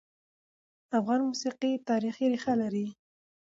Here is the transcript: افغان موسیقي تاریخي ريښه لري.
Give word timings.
افغان 0.99 1.19
موسیقي 1.29 1.71
تاریخي 1.89 2.25
ريښه 2.31 2.53
لري. 2.61 2.85